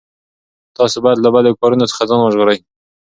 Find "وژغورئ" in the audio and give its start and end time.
2.21-2.59